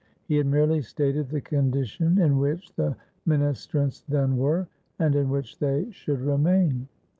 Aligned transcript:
He 0.27 0.37
had 0.37 0.47
merely 0.47 0.81
stated 0.81 1.29
the 1.29 1.41
condition 1.41 2.19
in 2.19 2.39
which 2.39 2.73
the 2.73 2.95
minis 3.27 3.69
trants 3.69 4.03
then 4.07 4.35
were, 4.35 4.67
and 4.97 5.13
in 5.15 5.29
which 5.29 5.59
they 5.59 5.91
should 5.91 6.21
remain. 6.21 6.87